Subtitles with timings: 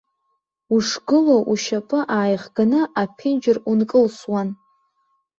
[0.75, 4.49] Ушгылоу ушьапы ааихганы аԥенџьыр ункылсуан.